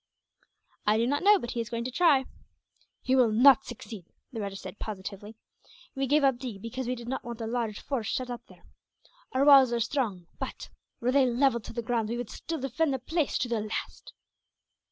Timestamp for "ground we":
11.83-12.17